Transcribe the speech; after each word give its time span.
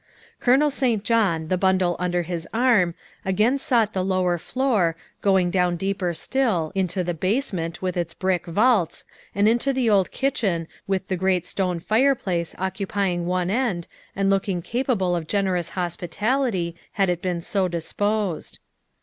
Colonel 0.39 0.71
St. 0.71 1.03
John, 1.03 1.49
the 1.49 1.59
bundle 1.59 1.95
under 1.99 2.23
his 2.23 2.47
arm, 2.51 2.95
again 3.23 3.59
sought 3.59 3.93
the 3.93 4.03
lower 4.03 4.39
floor, 4.39 4.95
going 5.21 5.51
down 5.51 5.75
deeper 5.75 6.15
still, 6.15 6.71
into 6.73 7.03
the 7.03 7.13
basement, 7.13 7.83
with 7.83 7.95
its 7.95 8.15
brick 8.15 8.47
vaults, 8.47 9.05
and 9.35 9.47
into 9.47 9.71
the 9.71 9.91
old 9.91 10.09
kitchen, 10.09 10.67
with 10.87 11.07
the 11.07 11.15
great 11.17 11.45
stone 11.45 11.79
fireplace 11.79 12.55
occupying 12.57 13.27
one 13.27 13.51
end 13.51 13.85
and 14.15 14.31
looking 14.31 14.63
capable 14.63 15.15
of 15.15 15.27
generous 15.27 15.69
hospitality 15.77 16.75
had 16.93 17.07
it 17.07 17.21
been 17.21 17.39
so 17.39 17.67
disposed. 17.67 18.57